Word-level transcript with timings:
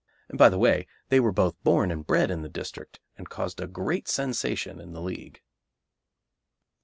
By 0.33 0.49
the 0.49 0.57
way, 0.57 0.87
they 1.09 1.19
were 1.19 1.31
both 1.31 1.61
born 1.63 1.91
and 1.91 2.03
bred 2.07 2.31
in 2.31 2.41
the 2.41 2.49
district, 2.49 2.99
and 3.19 3.29
caused 3.29 3.59
a 3.61 3.67
great 3.67 4.07
sensation 4.07 4.81
in 4.81 4.93
the 4.93 5.01
League. 5.03 5.41